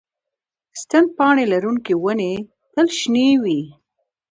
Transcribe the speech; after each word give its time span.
ستن 0.81 1.03
پاڼې 1.15 1.45
لرونکې 1.53 1.93
ونې 2.03 2.33
تل 2.73 2.87
شنې 2.99 3.27
وي 3.41 3.61